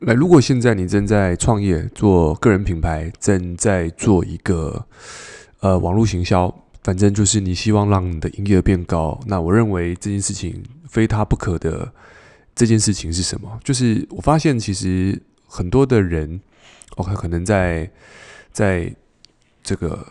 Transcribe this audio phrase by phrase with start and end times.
[0.00, 4.86] 来，如果现在你正在创业做个人品牌，正在做一个
[5.60, 11.92] 呃网络行销，反正就是你希望让你的营业额变高，那我认为这件事情非他不可的。
[12.54, 13.60] 这件事情是什么？
[13.62, 16.40] 就是我发现其实很多的人
[16.96, 17.90] ，OK，可能在
[18.52, 18.94] 在
[19.62, 20.06] 这个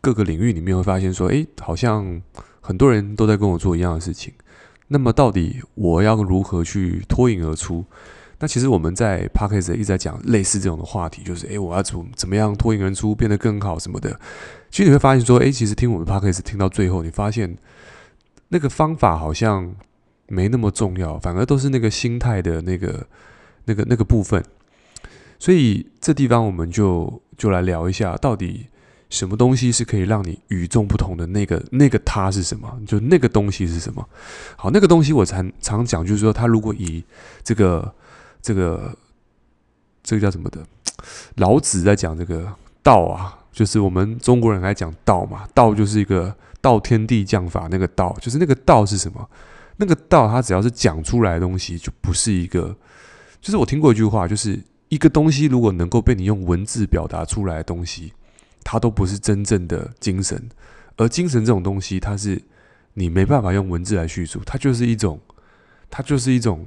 [0.00, 2.22] 各个领域里面会发现说，诶，好像
[2.60, 4.32] 很多人都在跟我做一样的事情。
[4.88, 7.84] 那么到底我要如何去脱颖而出？
[8.38, 14.20] 那其实我们在 Podcast 一直在讲类似这种的话题，就是诶，我要怎怎么样脱颖而出，变得更好什么的。
[14.70, 17.56] 其实你会发现说，诶，其实听我们 Podcast 听到最后，你发现
[18.48, 19.74] 那个方法好像
[20.26, 23.06] 没那么重要，反而都是那个心态的那个、
[23.64, 24.44] 那个、那个部分。
[25.38, 28.66] 所以这地方我们就就来聊一下，到底
[29.08, 32.80] 什么东西是可以让你与众不同的那个、那个它是什么？
[32.86, 34.06] 就那个东西是什么？
[34.56, 37.02] 好，那个东西我常常讲，就是说，他如果以
[37.42, 37.94] 这个、
[38.42, 38.96] 这个、
[40.02, 40.64] 这个叫什么的，
[41.36, 49.28] 老子在讲这个道啊，就是我们中国人来讲道嘛，道就是一个道天地将法，那个道就是那个道是什么？
[49.78, 52.74] 那个道，它只要是讲出来的东西，就不是一个。
[53.42, 58.12] 就是我听过一句话，就是一个东西如果能够被你用文字表达出来的东西，
[58.64, 60.48] 它都不是真正的精神。
[60.96, 62.42] 而精神这种东西，它是
[62.94, 65.20] 你没办法用文字来叙述，它就是一种，
[65.90, 66.66] 它就是一种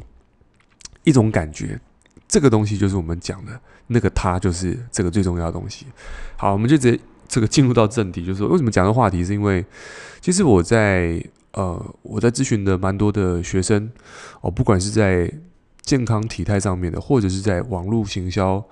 [1.09, 1.79] 一种感觉。
[2.27, 5.87] 这个东西就是我们讲的那个，它就是这个最重要的东西。
[6.37, 9.65] 好，我们就直接这个进入到正题，就是说为什么讲这个话题，是因为
[10.21, 11.21] 其实我在。
[11.53, 13.89] 呃，我在咨询的蛮多的学生
[14.41, 15.29] 哦，不管是在
[15.81, 18.63] 健康体态上面的，或者是在网络行销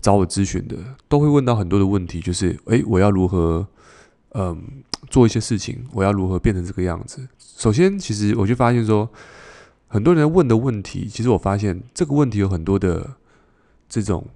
[0.00, 0.76] 找我咨询的，
[1.08, 3.66] 都会问到很多的问题，就是诶，我要如何
[4.34, 4.56] 嗯、
[5.10, 5.84] 做一些事情？
[5.92, 7.26] 我要如何变成这个样子？
[7.38, 9.10] 首先，其实我就发现说，
[9.92, 13.10] 很多人问的问题，其实我发现这个问题有很多的
[13.90, 14.26] 这种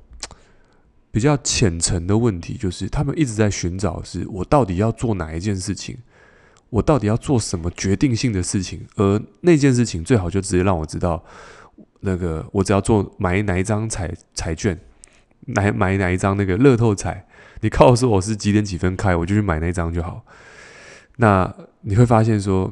[1.11, 5.97] 比较浅层的问题，就是他们一直在寻找，是我到底要做哪一件事情？
[6.69, 8.87] 我到底要做什么决定性的事情？
[8.97, 11.25] 而那件事情最好就直接让我知道，
[12.01, 14.79] 那个我只要做买哪一张彩彩券，
[15.47, 17.27] 买买哪一张那个乐透彩，
[17.63, 20.23] 你告诉我是几点几分开，我就去买那张就好。
[21.17, 21.51] 那
[21.81, 22.71] 你会发现说，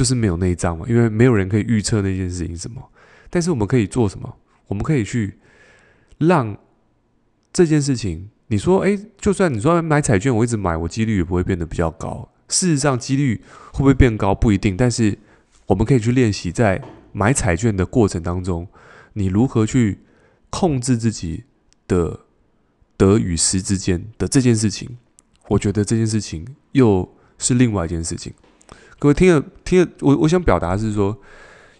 [0.00, 2.82] 就是没有内脏嘛，因为没有人可以预测那件事情什么。
[3.28, 4.34] 但是我们可以做什么？
[4.66, 5.34] 我们可以去
[6.16, 6.56] 让
[7.52, 12.26] 这件事情，你说，诶，就算你说买彩券，我一直买，我几率也不会变得比较高。
[12.48, 13.42] 事实上，几率
[13.74, 15.18] 会不会变高不一定，但是
[15.66, 18.66] 我们可以去练习，在买彩券的过程当中，
[19.12, 19.98] 你如何去
[20.48, 21.44] 控制自己
[21.86, 22.20] 的
[22.96, 24.96] 得与失之间的这件事情。
[25.48, 27.06] 我觉得这件事情又
[27.36, 28.32] 是另外一件事情。
[29.00, 31.16] 各位听了听了，我我想表达是说，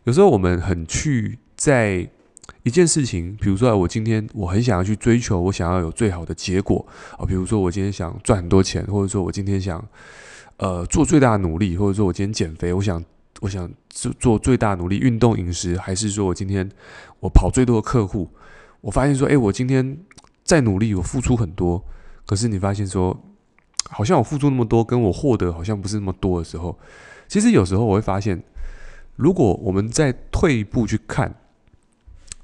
[0.04, 2.08] 有时候我们很去在
[2.62, 6.84] 一件事情，比如说我今天我很想要去追求，我想要有最好的结果
[7.18, 9.86] 啊，比如说我今天想赚很多钱，或者说我今天想。
[10.56, 13.02] 呃，做最大的努力，或者说我今天减肥，我想，
[13.40, 16.70] 我想做做最大努力，运动饮食，还是说我今天
[17.20, 18.28] 我跑最多的客户？
[18.82, 19.98] 我发现说，哎，我今天
[20.44, 21.82] 再努力，我付出很多，
[22.26, 23.18] 可是你发现说，
[23.88, 26.78] 好像我付出那么多，跟我获得好像不是那么多的时候，
[27.30, 28.42] 其实有时候我会发现，
[29.14, 31.34] 如果我们再退一步去看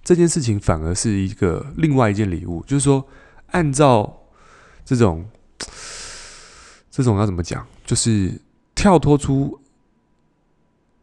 [0.02, 3.06] 这件事情，反而是一个另外一件礼物，就是说，
[3.48, 4.22] 按照
[4.84, 5.28] 这种。
[6.88, 7.66] 这种要怎么讲？
[7.84, 8.41] 就是
[8.74, 9.60] 跳脱出，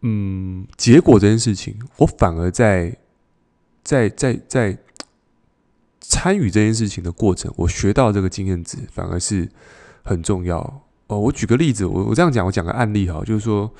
[0.01, 2.97] 嗯，结果这件事情，我反而在
[3.83, 4.75] 在在在
[5.99, 9.47] 参与这件事情的过程，我学到这个经验值，反而是
[10.03, 10.81] 很重要。
[11.07, 13.71] 哦，我举个例子，我我这样讲，我讲个案例哈，就是说，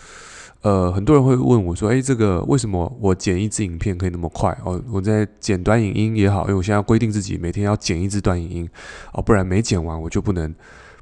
[0.61, 4.57] 呃，很多人会问我说，哎，这个为什么我剪一支影片可以那么快？
[4.65, 8.69] 哦，我在剪短影音也好，因为我现在要规定自己每天要剪一支短影音，
[9.13, 10.53] 哦，不然没剪完我就不能。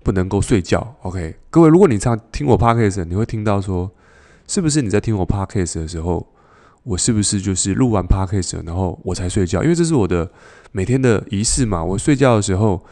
[0.04, 1.36] 不能够睡觉，OK？
[1.52, 3.92] 各位，如果你常听我 Podcast，你会听到说，
[4.48, 6.26] 是不是你在听我 Podcast 的时候，
[6.82, 9.62] 我是不是就是录完 Podcast 然后我才睡觉？
[9.62, 10.32] 因为这是我的
[10.72, 11.84] 每天的仪式嘛。
[11.84, 12.84] 我睡觉的时候，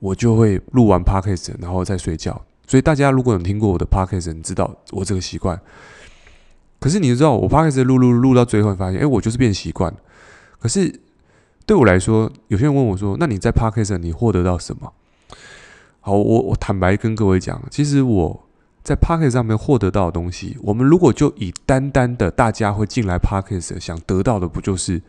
[0.00, 2.44] 我就会录完 Podcast 然后再睡觉。
[2.66, 5.60] 所以大家如果有听过我的 Podcast，你知道我这个习惯。
[6.78, 9.92] 可是你知道，我 Podcast 录录录到最后，发现，哎，我就是变习惯。
[10.58, 11.00] 可是
[11.64, 14.92] 对我来说，有些人问我说，那你在 Podcast 你获得到什么？
[16.00, 18.48] 好，我我坦白跟各位讲，其实我
[18.82, 25.02] 在 Podcast 上面获得到的东西，我们如果就以单单的大家会进来 Podcast 想得到的，不就是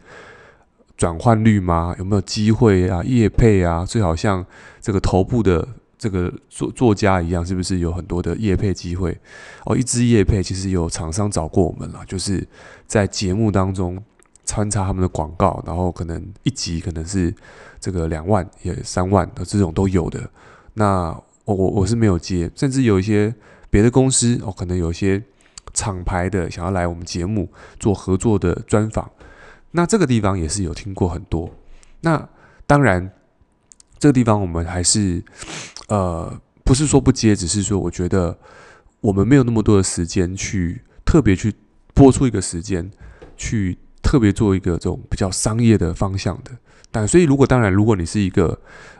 [0.95, 1.93] 转换率吗？
[1.99, 3.03] 有没有机会啊？
[3.03, 3.85] 业配啊？
[3.85, 4.45] 最好像
[4.81, 5.67] 这个头部的
[5.97, 9.17] 这个作作家一样，是不是有很多的业配机会？
[9.65, 12.47] 哦，一支业配其实有厂商找过我们了，就是
[12.85, 14.01] 在节目当中
[14.45, 17.33] 穿插他们的广告，然后可能一集可能是
[17.79, 20.29] 这个两万也三万的这种都有的。
[20.75, 21.09] 那
[21.45, 23.33] 我我我是没有接，甚至有一些
[23.69, 25.21] 别的公司哦，可能有一些
[25.73, 27.49] 厂牌的想要来我们节目
[27.79, 29.09] 做合作的专访。
[29.71, 31.49] 那这个地方也是有听过很多。
[32.01, 32.29] 那
[32.65, 33.11] 当然，
[33.99, 35.23] 这个地方我们还是
[35.87, 38.37] 呃，不是说不接，只是说我觉得
[39.01, 41.53] 我们没有那么多的时间去特别去
[41.93, 42.91] 播出一个时间
[43.35, 43.77] 去。
[43.99, 46.51] 特别做一个这种比较商业的方向的，
[46.91, 48.57] 但所以如果当然，如果你是一个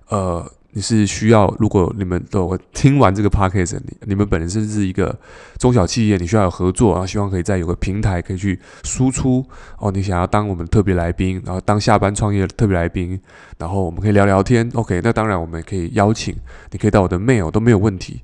[0.09, 5.17] 呃，你是需要，如果你们都听完这个 podcast，你你们本身是一个
[5.57, 9.43] 中小企业，你需要有合作，然后希望可以再有个平台可以去输出
[9.79, 13.19] 哦，你想要当我们特别来宾，然后当下班创业特别来宾，
[13.57, 16.35] 然后我们可以聊聊天，OK，那当然我们可以邀请，
[16.71, 18.21] 你可以到我的 mail 都没有问题。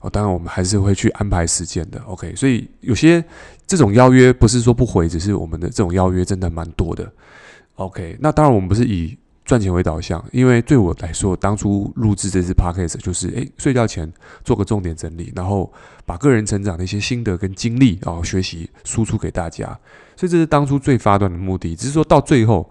[0.00, 2.32] 哦，当然我们还是会去安排时间的，OK。
[2.36, 3.24] 所以有些
[3.66, 7.10] 这种邀约不是说不回，只是我们的这种邀约真的蛮多的
[7.74, 8.16] ，OK。
[8.20, 14.12] 那当然我们不是以赚钱为导向，因为对我来说，当初录制这支 Podcast 就是，诶，睡觉前
[14.44, 15.72] 做个重点整理，然后
[16.04, 19.66] 把个人成长的一些心得跟经历，然后学习输出给大家。
[20.16, 21.74] 所以这是当初最发端的目的。
[21.74, 22.70] 只是说到最后，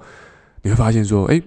[0.62, 1.42] 你会发现说，诶，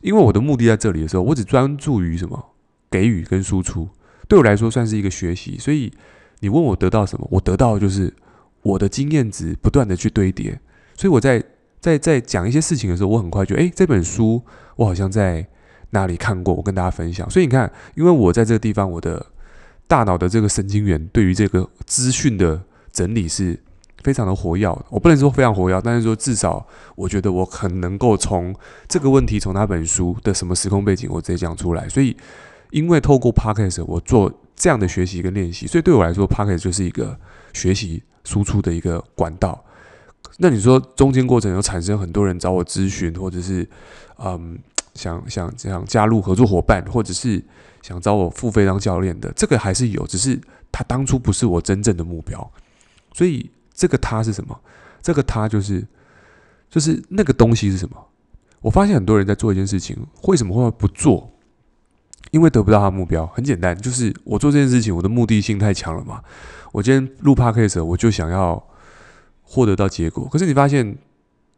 [0.00, 2.42] 因为我的目的在这里的时候，我只专注于什么？
[2.90, 3.86] 给予跟输出。
[4.26, 5.92] 对我来说算是一个学习，所以
[6.40, 7.28] 你问我得到什么？
[7.30, 8.10] 我得到的就是
[8.62, 10.58] 我的经验值不断的去堆叠，
[10.96, 11.44] 所以我在
[11.82, 14.42] 在在讲一些事情的时候，我很快就诶，这本书
[14.76, 15.46] 我好像在
[15.90, 17.28] 哪里看过，我跟大家分享。
[17.28, 19.26] 所以你看，因为我在这个地方，我的
[19.86, 23.60] 大脑的这个神经元对于这个资讯的整理是
[24.02, 24.66] 非常的活跃。
[24.88, 28.54] 我不能说非常活跃，但是说至少我觉得我很能够从
[28.88, 31.86] 这个问题，从那本书的什么时空背景，我直接讲出来。
[31.88, 32.16] 所以。
[32.70, 37.14] 因为透过 Podcast 我做这样的学习跟练习，所以对我来说 Podcast 就是一个
[37.52, 39.62] 学习输出的一个管道。
[40.38, 43.68] 那你说中间过程有产生很多人找我咨询，或者是
[44.18, 44.58] 嗯
[44.94, 47.42] 想想这样加入合作伙伴，或者是
[47.82, 50.40] 想找我付费当教练的，这个还是有，只是
[50.70, 52.50] 他当初不是我真正的目标。
[53.12, 54.58] 所以这个他是什么？
[55.02, 55.86] 这个他就是
[56.70, 57.96] 就是那个东西是什么？
[58.60, 61.30] 我发现很多人在做一件事情，为什么会不做？
[62.30, 66.22] 因为得不到他的目标，很简单，就是我做这件事情，我的目的性太强了嘛。
[66.70, 68.64] 我今天录 Podcast，我就想要
[69.52, 70.26] 获得到结果。
[70.30, 70.96] 可是你发现，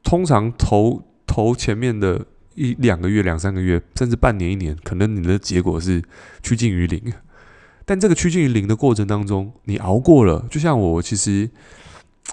[0.03, 2.27] 通常头头前面的
[2.57, 6.03] 一两个月、两三个月，甚至半年、一年，可能你的结果是
[6.43, 7.01] 趋近于零。
[7.85, 10.45] 但这个趋近于零的过程当中，你熬过了。
[10.51, 11.49] 就像我，其实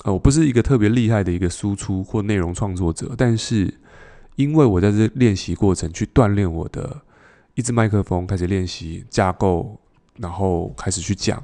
[0.04, 3.72] 呃，我不是一个特别厉害的一个输出或内容创作者，但是
[4.38, 7.02] 因为我在这练习过程去锻炼我的。
[7.54, 9.78] 一支麦克风开始练习架构，
[10.20, 11.44] 然后开始去讲，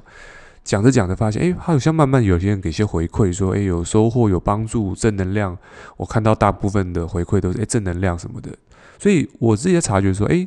[0.68, 5.56] 讲着讲着发现，哎，好像慢慢有些人给些回馈，说，哎，有收获，有帮助，正能量。
[5.96, 8.50] 我看到大部分的回馈都是，哎，正能量什么的。
[8.98, 10.46] 所以我自己也察觉说，哎，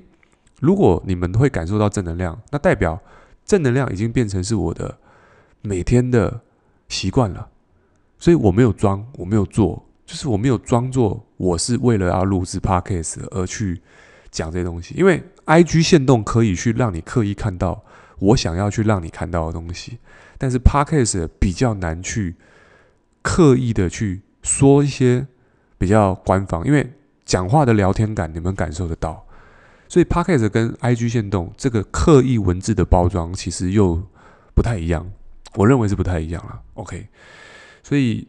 [0.59, 3.01] 如果你们会感受到正能量，那代表
[3.43, 4.95] 正能量已经变成是我的
[5.63, 6.41] 每天的
[6.87, 7.47] 习惯了。
[8.19, 13.81] 所以我没有装，我没有做，就是我没有装作我是为了要录制 Podcast 而去
[14.29, 15.23] 讲这些东西，因为。
[15.47, 17.83] IG 限动可以去让你刻意看到
[18.21, 19.99] 我想要去让你看到的东西，
[20.37, 22.35] 但是 Podcast 比较难去
[23.21, 25.27] 刻意的去说一些
[25.77, 26.93] 比较官方，因为
[27.25, 29.25] 讲话的聊天感你们感受得到，
[29.89, 34.01] 所以 Podcast 跟 IG 限动这个刻意文字的包装其实又
[34.55, 35.11] 不太一样，
[35.55, 36.61] 我认为是不太一样了。
[36.75, 37.07] OK，
[37.83, 38.27] 所以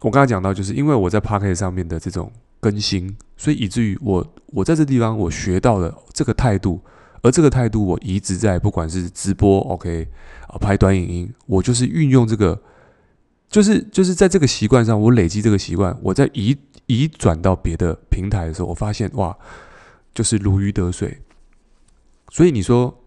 [0.00, 2.32] 我刚才讲到，就是因为我在 Podcast 上面的这种。
[2.60, 6.80] 更新，所以以至于我我在这地方我学到了这个态度，
[7.24, 10.06] 而这个态度我一直在不管是直播，OK
[10.46, 12.62] 啊，拍短影音，我就是运用这个，
[13.48, 16.54] 就是就是在这个习惯上，我累积这个习惯，我在移
[16.86, 19.34] 移转到别的平台的时候，我发现哇，
[20.12, 21.22] 就是如鱼得水。
[22.28, 23.02] 所以你说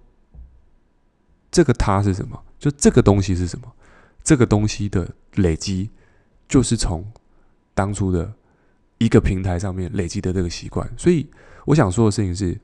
[1.51, 2.43] 这个它是什么？
[2.57, 3.71] 就这个东西是什么？
[4.23, 5.91] 这个东西的累积
[6.49, 7.05] 就是从
[7.73, 8.33] 当初的。
[8.99, 11.29] 一个平台上面累积的这个习惯，所以
[11.65, 12.59] 我想说的事情是，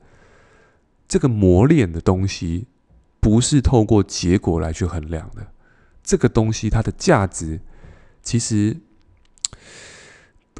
[1.06, 2.66] 这个磨练的东西
[3.20, 5.46] 不是透过结果来去衡量的。
[6.02, 7.60] 这个东西它的价值，
[8.22, 8.76] 其实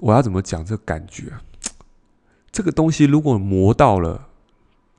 [0.00, 1.32] 我要怎么讲这个感觉？
[2.50, 4.28] 这个东西如果磨到了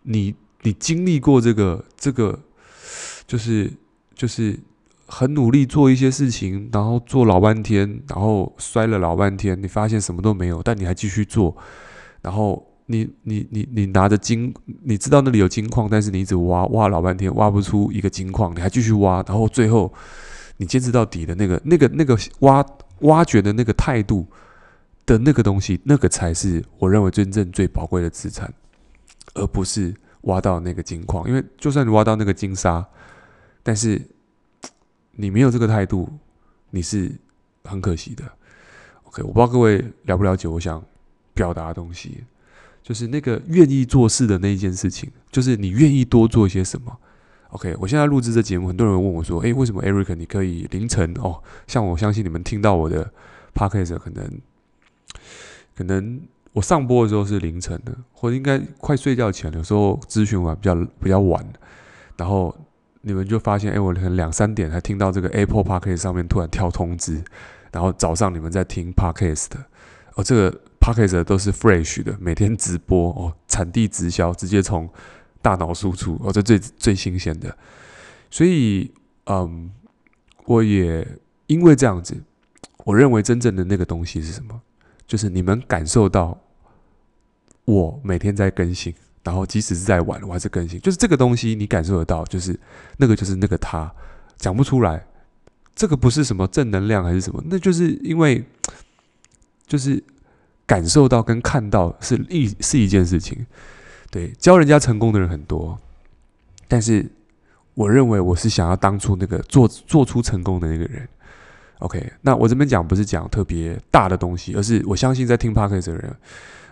[0.04, 2.40] 你，你经历过这个，这个
[3.28, 3.74] 就是
[4.14, 4.60] 就是。
[5.08, 11.56] 很努力做一些事情，然后做老半天，然后摔了老半天，你发现什么都没有，但你还继续做。
[12.24, 19.24] 然后你你你你拿着金，你知道那里有金矿，但是你一直挖挖老半天，挖不出一个金矿，你还继续挖。
[19.28, 19.92] 然后最后
[20.58, 22.66] 你坚持到底的那个那个那个挖
[23.00, 24.28] 挖掘的那个态度，
[25.06, 28.54] 的那个东西，那个才是我认为真正最宝贵的资产，
[29.34, 31.28] 而不是挖到那个金矿。
[31.28, 32.86] 因为就算你挖到那个金沙，
[33.64, 34.02] 但是
[35.12, 36.08] 你没有这个态度，
[36.70, 37.12] 你是
[37.64, 38.24] 很可惜的。
[39.06, 40.84] OK，我不知道各位了不了解我想
[41.34, 42.24] 表达的东西，
[42.86, 46.96] 就是那个愿意做事的那一件事情，就是你愿意多做一些什么。
[47.50, 51.42] OK，我现在录制这节目，很多人问我说：“诶，为什么 Eric 你可以凌晨哦？
[51.66, 53.12] 像我相信你们听到我的
[53.56, 54.24] Podcast 可能。”
[55.76, 56.22] 可能
[56.54, 61.46] 我上播的时候是凌晨的，或者应该快睡觉前，有时候咨询完比较比较晚，
[62.16, 62.56] 然后
[63.02, 67.22] 你们就发现，哎，我可能两三点才听到这个 Apple Podcast 上面突然跳通知，
[67.74, 69.66] 然后早上你们在听 Podcast 的，
[70.16, 74.88] 哦，这个 Podcast 都是 fresh 的，每天直播哦，产地直销，直接从
[75.42, 77.58] 大脑输出，哦，这最最新鲜的，
[78.30, 78.92] 所以，
[79.26, 79.72] 嗯，
[80.46, 81.08] 我也
[81.48, 82.16] 因为这样子，
[82.84, 84.62] 我认为真正的那个东西是什么？
[85.08, 86.40] 就是你们感受到
[87.66, 90.80] 我每天在更新，然后即使是在晚，我还是更新。
[90.82, 92.60] 就是这个东西你感受得到，就是
[92.98, 93.92] 那个就是那个他
[94.38, 95.04] 讲不出来，
[95.74, 98.46] 这个不是什么正能量还是什么，那就是因为
[99.66, 100.04] 就是
[100.66, 103.46] 感受到跟看到是一是一件事情。
[104.12, 105.78] 对，教人家成功的人很多，
[106.68, 107.06] 但是
[107.74, 111.08] 我认为我是想要当初那个做做出成功的那个人。
[111.80, 116.16] OK，那我这边讲不是讲特别大的东西，而是我相信在听 Podcast 的人，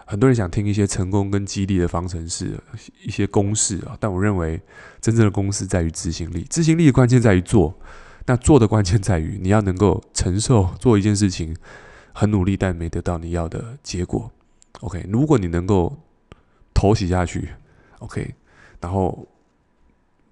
[0.05, 2.57] 很多人想听一些成功跟激励的方程式，
[3.03, 3.97] 一些公式啊。
[3.99, 4.61] 但我认为
[5.01, 7.77] 真正的公式在于执行力，执行力的关键在于做，
[8.25, 11.53] 那做的关键在于你要能够承受做一件事情
[12.13, 14.31] 很努力但没得到你要的结果。
[14.81, 15.97] OK，如果你能够
[16.73, 17.49] 头洗下去
[17.99, 18.33] ，OK，
[18.79, 19.27] 然后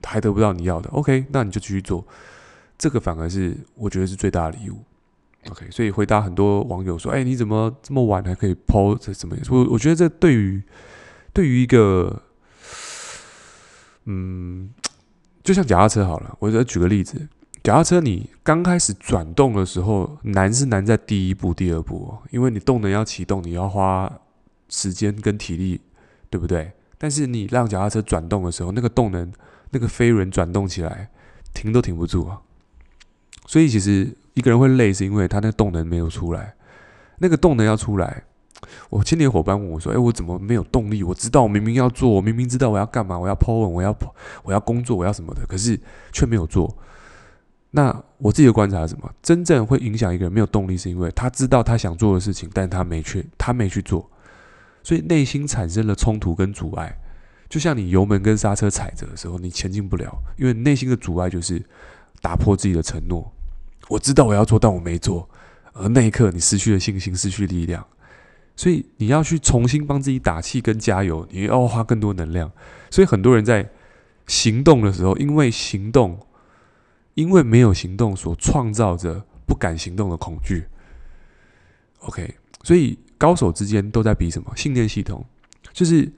[0.04, 2.06] 还得不到你要的，OK，那你就继续做。
[2.78, 4.84] 这个反而是我觉得是最大的礼物
[5.50, 5.70] ，OK。
[5.70, 10.62] 所以回答很多网友说：“哎，你怎么这么晚还可以 po 这怎么？”我我觉得这对于
[11.32, 12.24] 对于一个，
[14.06, 14.74] 嗯，
[15.44, 17.28] 就像脚踏车好了，我再举个例子，
[17.64, 24.12] 脚踏车你刚开始转动的时候难是难在第一步、第二步，因为你动能要启动，你要花
[24.68, 25.80] 时间跟体力，
[26.32, 26.72] 对不对？
[26.98, 29.32] 但是你让脚踏车转动的时候，那个动能，
[29.70, 31.12] 那个飞轮转动起来，
[31.54, 32.42] 停都停不住啊。
[33.46, 36.56] 所以其实一个人会累，是因为他那动能没有出来。
[37.20, 38.24] 那个动能要出来，
[38.90, 41.04] 我青年伙伴问我说：“哎，我怎么没有动力？
[41.04, 43.96] 我知道我明明要做，我明明知道我要干嘛，我要 po 文，我要
[44.42, 45.80] 我要工作，我要什么的，可是
[46.12, 46.76] 却没有做。”
[47.72, 49.10] 那我自己的观察是什么？
[49.22, 54.10] 真正会影响一个人没有动力，是因为他知道他想做的事情，但他没去，他没去做，
[54.84, 56.98] 所以内心产生了冲突跟阻碍。
[57.50, 61.64] 就像你油门跟刹车踩着的时候，你前进不了，因为内心的阻碍就是。
[62.24, 63.34] 打破自己的承诺，
[63.90, 65.28] 我知道我要做，但我没做，
[65.74, 67.84] 而那一刻你失去了信心，失去力量，
[68.56, 72.52] 所以你要去重新帮自己打气跟加油，你要花更多能量。
[72.92, 73.68] 所以很多人在
[74.28, 76.20] 行动的时候，因为行动，
[77.14, 80.66] 因为没有行动所创造着不敢行动的恐惧。
[82.00, 84.52] OK，所以高手之间都在比什么？
[84.56, 85.26] 信念系统，
[85.74, 86.12] 就是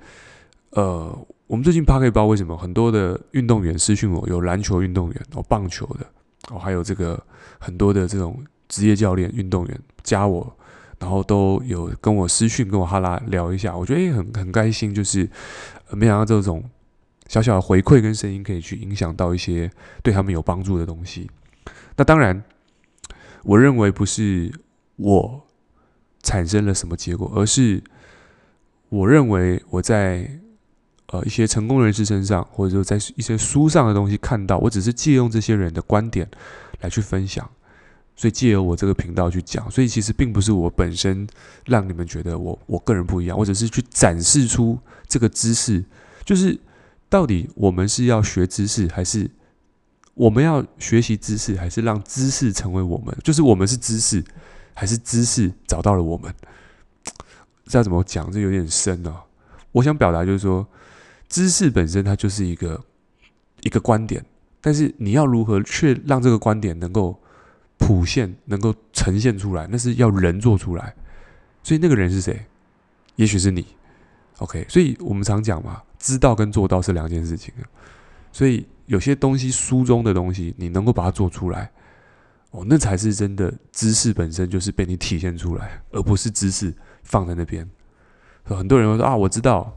[0.72, 1.28] 呃。
[1.46, 6.06] 我们最近 Podcast 不知道为什么很多的运动员私讯我，有篮球运动员哦，棒球的
[6.50, 7.22] 哦，还有这个
[7.60, 10.52] 很多的这种职业教练运动员加我，
[10.98, 15.30] 然后都有跟我私讯跟我哈拉聊一下，我觉得也很很开心，就是
[15.92, 16.64] 没想到这种
[17.28, 19.70] 小小的回馈跟声音可以去影响到一些
[20.02, 21.30] 对他们有帮助的东西。
[21.96, 22.44] 那当然，
[23.44, 24.52] 我认为不是
[24.96, 25.48] 我
[26.22, 27.84] 产生了什么结果，而是
[28.90, 30.40] 我认为我在。
[31.08, 36.28] 呃，一些成功人士身上，或者说在一些书上的东西看到，我只是借用这些人的观点
[36.80, 37.48] 来去分享，
[38.16, 41.28] 所以借由我这个频道去讲，所以其实并不是我本身
[41.68, 45.84] 让你们觉得我我个人不一样，我只是去展示出这个知识，
[46.26, 46.60] 就是
[47.14, 49.30] 到底我们是要学知识，还是
[50.16, 53.16] 我们要学习知识，还是让知识成为我们？
[53.24, 54.24] 就是我们是知识，
[54.74, 56.34] 还是知识找到了我们？
[57.70, 58.32] 这要怎么讲？
[58.32, 59.22] 这有点深哦！
[59.74, 60.68] 我想表达就是说。
[61.30, 62.84] 知识本身它就是一个
[63.62, 64.26] 一个观点，
[64.60, 67.20] 但是你要如何去让这个观点能够
[67.78, 70.96] 普现、能够呈现出来，那是要人做出来。
[71.62, 72.46] 所以那个人是谁？
[73.18, 73.66] 也许是你。
[74.40, 77.54] OK，所以我们常讲嘛，知道跟做到是两件事情。
[78.32, 81.72] 所以有些东西书中的东西，你能够把它做出来，
[82.52, 86.74] 哦，那才是真的知识本身就是被你体现出来，而不是知识
[87.04, 87.70] 放在那边。
[88.44, 89.72] 很多人会说啊，我知道。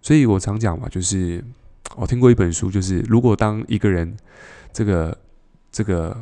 [0.00, 1.44] 所以我常讲嘛，就是
[1.94, 4.16] 我听过一本书，就是如果当一个人
[4.72, 5.16] 这个
[5.70, 6.16] 这个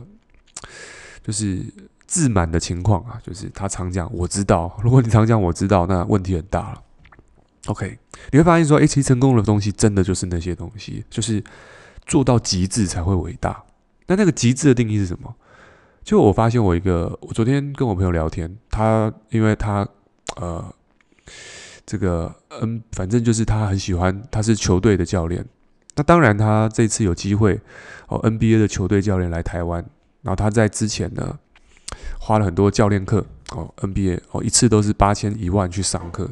[1.22, 1.64] 就是
[2.06, 6.82] 自满的情况啊，就是他常讲我知道，如果你常讲我知道，那问题很大了。
[7.66, 7.98] OK，
[8.32, 11.42] 你会发现说，哎，其实成功的东西真的就是那些东西，就是
[12.06, 13.62] 做到极致才会伟大。
[14.06, 15.34] 那那个极致的定义是什么？
[16.02, 19.86] 就我发现，我一个，我昨天跟我朋友聊天，他因为他
[20.36, 20.74] 呃，
[21.84, 25.44] 这个嗯，反正就是他很喜欢，他是球队的教练。
[25.96, 27.60] 那当然，他这次有机会
[28.08, 29.84] 哦，NBA 的球队教练来台湾，
[30.22, 31.38] 然后他在之前呢。
[32.22, 36.28] 花了很多教练课哦，NBA 哦，一次都是八千一万去上课。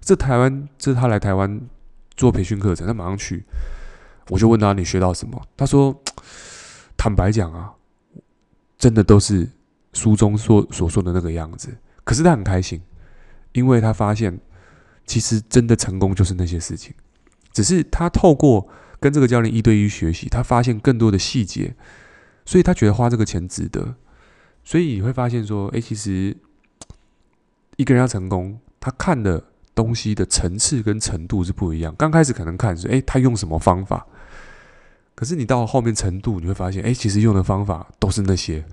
[0.00, 1.60] 这台湾，这他来台湾
[2.16, 3.44] 做培训课程，他马上去。
[4.28, 5.40] 我就问他，你学到什么？
[5.56, 6.02] 他说，
[6.96, 7.72] 坦白讲啊，
[8.76, 9.48] 真的都是
[9.92, 11.76] 书中所所说的那个样子。
[12.02, 12.82] 可是他很开心，
[13.52, 14.40] 因为他发现
[15.06, 16.92] 其实真的成功就是那些事情，
[17.52, 18.68] 只是他透过
[18.98, 21.76] 跟这个教练一对一学习，他发现更多的细节，
[22.44, 23.94] 所以他觉得花这个钱值得。
[24.64, 26.36] 所以你会发现说，哎，其实
[27.76, 29.42] 一个人要成功，他看的
[29.74, 31.94] 东西的层次跟程度是不一样。
[31.96, 34.06] 刚开始可能看是，哎，他用什么方法？
[35.14, 38.64] 可是你到后面程度，你会发现，哎，其实用的方法都是那些。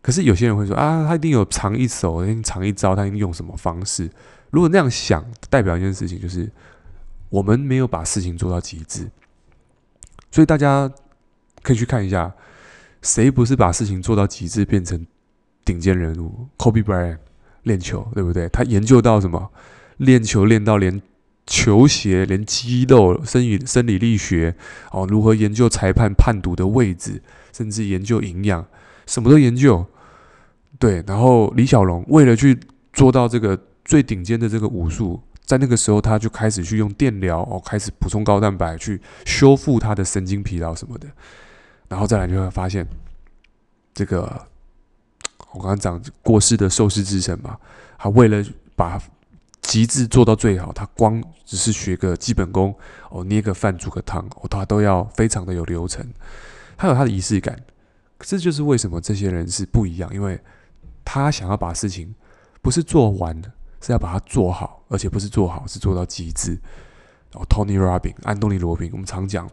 [0.00, 4.10] 可是有些人会说，啊，他一定有藏一手，一定藏一招，他一定用什么方式？
[4.50, 6.50] 如果那样想，代表一件事情，就是
[7.28, 9.10] 我们没有把事情做到极致。
[10.30, 10.90] 所以大家
[11.62, 12.32] 可以去看一下。
[13.02, 15.04] 谁不是把事情做到极致，变成
[15.64, 17.18] 顶尖人物？Kobe Bryant
[17.62, 18.48] 练球，对不对？
[18.48, 19.50] 他研究到什么？
[19.98, 21.00] 练球练到连
[21.46, 24.54] 球鞋、连肌肉、生理生理力学
[24.90, 28.66] 哦，如何研究裁判判读的位置，甚至研究营养，
[29.06, 29.84] 什么都研究。
[30.78, 32.58] 对，然后李小龙为了去
[32.92, 41.06] 做到这个最顶尖的这个武术，在那个时候他就开始去用电疗哦，开始补充高蛋白去修复他的神经疲劳什么的。
[41.88, 42.86] 然后再来，就会发现
[43.92, 44.46] 这个
[45.52, 47.58] 我刚刚讲过世的寿司之神嘛，
[47.98, 48.44] 他为了
[48.74, 49.00] 把
[49.60, 52.74] 极致做到最好，他光只是学个基本功
[53.10, 56.06] 哦，捏个饭、煮个汤哦，他都要非常的有流程，
[56.76, 57.58] 他有他的仪式感。
[58.18, 60.40] 这就是为什么这些人是不一样，因为
[61.04, 62.14] 他想要把事情
[62.60, 63.40] 不是做完，
[63.80, 66.58] 是要把它做好，而且不是做好，是做到极致。
[67.34, 69.50] 哦，Tony Robbins，安东尼罗宾，我们常讲。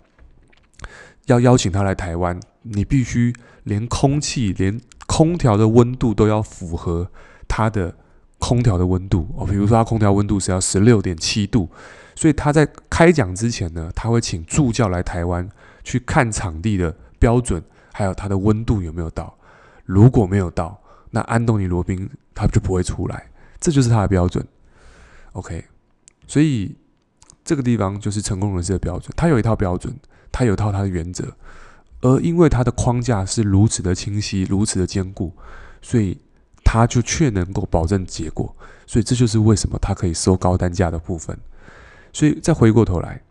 [1.25, 3.33] 要邀请他来台湾，你必须
[3.63, 4.79] 连空气、连
[5.19, 7.05] 空调的温度都要符合
[7.45, 7.93] 它的
[8.38, 9.45] 空调的温度哦。
[9.45, 11.67] 比如说，它空调温度是要十六点七度，
[12.15, 15.45] 所以他在开讲之前呢，他会请助教来台湾
[15.84, 19.38] 去看场地的标准，还有它的温度有没有到。
[19.84, 23.29] 如果没有到，那安东尼罗宾他就不会出来，
[23.60, 24.41] 这就是他的标准。
[25.34, 25.65] OK，
[26.27, 26.73] 所以
[27.43, 29.93] 这个地方就是成功人士的标准，他有一套标准。
[30.32, 31.25] 他有一套他的原则，
[32.01, 35.33] 而因为它的框架是如此的清晰、如此的坚固，
[35.81, 36.17] 所以
[36.63, 38.55] 它就却能够保证结果。
[38.85, 41.38] 所以这就是为什么它可以收高单价的部分。
[42.13, 43.21] 所以再回过头来，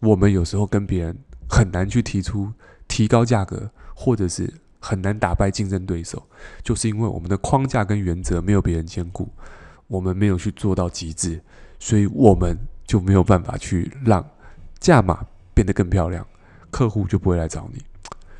[0.00, 1.16] 我们有时候跟别人
[1.48, 2.52] 很难去提出
[2.88, 6.22] 提高价格，或者是很难打败竞争对手，
[6.62, 9.28] 就是因为我们的框架跟原则没有别人坚固，
[9.86, 11.40] 我们没有去做到极致，
[11.78, 14.28] 所以我们就没有办法去让
[14.78, 15.24] 价码。
[15.54, 16.26] 变得更漂亮，
[16.74, 17.80] 客户就不会来找你，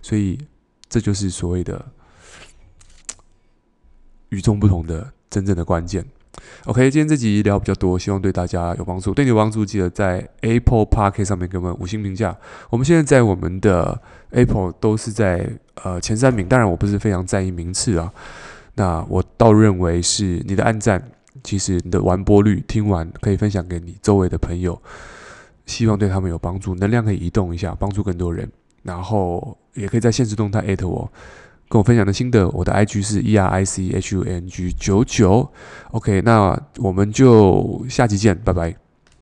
[0.03, 0.37] 所以
[0.89, 1.87] 这就是所谓的
[4.31, 6.05] 与众不同的真正的关键。
[6.65, 9.15] OK，今天这集聊比较多，希望对大家有帮助。
[9.15, 12.37] 对你有帮助，记得在 Apple Park 上面给我们五星评价。
[12.71, 15.49] 我们现在在我们的 Apple 都是在
[15.85, 18.13] 呃前三名，当然我不是非常在意名次啊。
[18.75, 21.09] 那我倒认为是你的按赞，
[21.45, 24.83] 其实你的完播率，听完可以分享给你周围的朋友。
[25.67, 28.51] 希望对他们有帮助，能量可以移动一下，帮助更多人。
[28.83, 31.11] 然后也可以在现实动态艾特我，
[31.69, 32.49] 跟我分享的心得。
[32.51, 35.51] 我的 IG 是 E R I C H U N G 九九。
[35.93, 38.84] OK，那我们就下期见，拜拜。